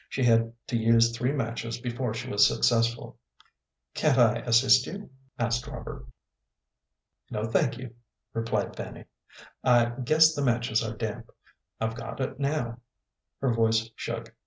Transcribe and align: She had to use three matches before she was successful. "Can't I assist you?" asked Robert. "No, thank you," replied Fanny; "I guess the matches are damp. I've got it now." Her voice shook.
She 0.09 0.23
had 0.23 0.53
to 0.65 0.75
use 0.75 1.15
three 1.15 1.31
matches 1.31 1.79
before 1.79 2.15
she 2.15 2.27
was 2.27 2.47
successful. 2.47 3.19
"Can't 3.93 4.17
I 4.17 4.37
assist 4.37 4.87
you?" 4.87 5.11
asked 5.37 5.67
Robert. 5.67 6.07
"No, 7.29 7.45
thank 7.45 7.77
you," 7.77 7.93
replied 8.33 8.75
Fanny; 8.75 9.05
"I 9.63 9.91
guess 10.03 10.33
the 10.33 10.41
matches 10.41 10.83
are 10.83 10.97
damp. 10.97 11.29
I've 11.79 11.93
got 11.93 12.19
it 12.19 12.39
now." 12.39 12.79
Her 13.41 13.53
voice 13.53 13.91
shook. 13.95 14.33